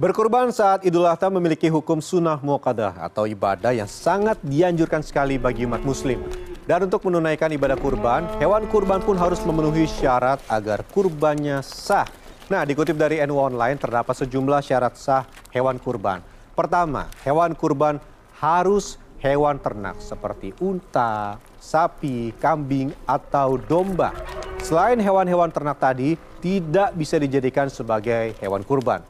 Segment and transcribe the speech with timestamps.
[0.00, 5.68] Berkurban saat Idul Adha memiliki hukum sunnah muqadah atau ibadah yang sangat dianjurkan sekali bagi
[5.68, 6.16] umat muslim.
[6.64, 12.08] Dan untuk menunaikan ibadah kurban, hewan kurban pun harus memenuhi syarat agar kurbannya sah.
[12.48, 16.24] Nah, dikutip dari NU Online terdapat sejumlah syarat sah hewan kurban.
[16.56, 18.00] Pertama, hewan kurban
[18.40, 24.16] harus hewan ternak seperti unta, sapi, kambing, atau domba.
[24.64, 29.04] Selain hewan-hewan ternak tadi, tidak bisa dijadikan sebagai hewan kurban.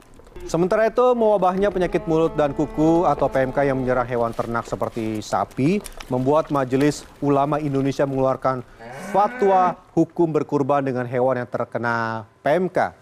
[0.48, 5.80] Sementara itu, mewabahnya penyakit mulut dan kuku atau PMK yang menyerang hewan ternak seperti sapi
[6.12, 8.60] membuat Majelis Ulama Indonesia mengeluarkan
[9.12, 12.92] fatwa hukum berkurban dengan hewan yang terkena PMK.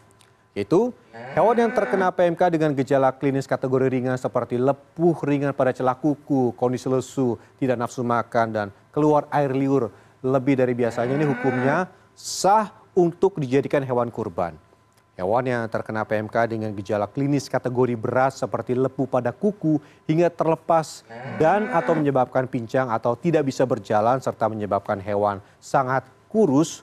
[0.55, 0.91] Itu
[1.39, 6.55] hewan yang terkena PMK dengan gejala klinis kategori ringan seperti lepuh ringan pada celah kuku,
[6.59, 12.69] kondisi lesu, tidak nafsu makan, dan keluar air liur lebih dari biasanya ini hukumnya sah
[12.93, 14.70] untuk dijadikan hewan kurban.
[15.21, 19.77] Hewan yang terkena PMK dengan gejala klinis kategori berat seperti lepuh pada kuku
[20.09, 21.05] hingga terlepas
[21.37, 26.81] dan atau menyebabkan pincang atau tidak bisa berjalan serta menyebabkan hewan sangat kurus,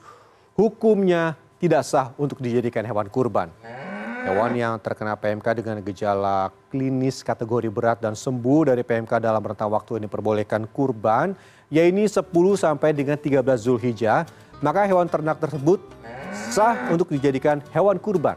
[0.54, 3.50] hukumnya tidak sah untuk dijadikan hewan kurban.
[4.22, 9.66] Hewan yang terkena PMK dengan gejala klinis kategori berat dan sembuh dari PMK dalam rentang
[9.66, 11.34] waktu ini diperbolehkan kurban,
[11.74, 12.22] yaitu 10
[12.54, 14.30] sampai dengan 13 Zulhijjah,
[14.62, 15.82] maka hewan ternak tersebut
[16.32, 18.36] sah untuk dijadikan hewan kurban.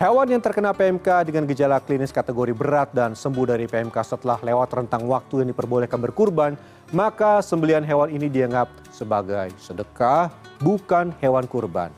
[0.00, 4.72] Hewan yang terkena PMK dengan gejala klinis kategori berat dan sembuh dari PMK setelah lewat
[4.72, 6.56] rentang waktu yang diperbolehkan berkurban,
[6.88, 11.92] maka sembelian hewan ini dianggap sebagai sedekah, bukan hewan kurban.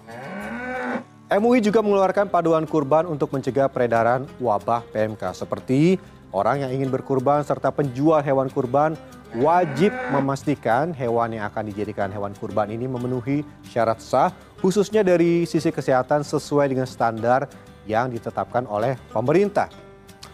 [1.30, 5.96] MUI juga mengeluarkan paduan kurban untuk mencegah peredaran wabah PMK seperti
[6.34, 8.98] orang yang ingin berkurban serta penjual hewan kurban
[9.38, 14.28] wajib memastikan hewan yang akan dijadikan hewan kurban ini memenuhi syarat sah,
[14.60, 17.48] khususnya dari sisi kesehatan sesuai dengan standar
[17.88, 19.72] yang ditetapkan oleh pemerintah.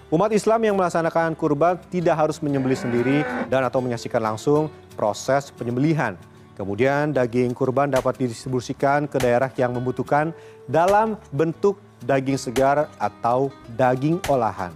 [0.09, 3.19] Umat Islam yang melaksanakan kurban tidak harus menyembelih sendiri
[3.53, 6.17] dan atau menyaksikan langsung proses penyembelihan.
[6.57, 10.35] Kemudian daging kurban dapat didistribusikan ke daerah yang membutuhkan
[10.67, 14.75] dalam bentuk daging segar atau daging olahan.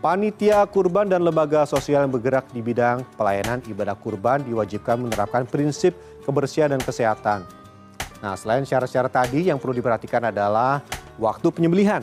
[0.00, 5.92] Panitia kurban dan lembaga sosial yang bergerak di bidang pelayanan ibadah kurban diwajibkan menerapkan prinsip
[6.24, 7.44] kebersihan dan kesehatan.
[8.24, 10.80] Nah, selain syarat-syarat tadi yang perlu diperhatikan adalah
[11.20, 12.00] waktu penyembelihan.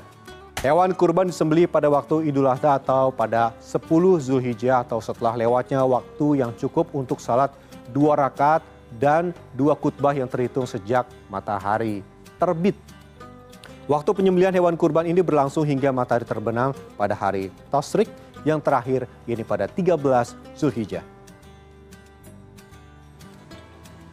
[0.62, 3.82] Hewan kurban disembelih pada waktu Idul Adha atau pada 10
[4.22, 7.50] Zulhijjah atau setelah lewatnya waktu yang cukup untuk salat
[7.90, 8.62] dua rakaat
[9.02, 12.06] dan dua khutbah yang terhitung sejak matahari
[12.38, 12.78] terbit.
[13.88, 18.12] Waktu penyembelihan hewan kurban ini berlangsung hingga matahari terbenam pada hari Tosrik
[18.44, 21.17] yang terakhir, ini pada 13 Zulhijjah.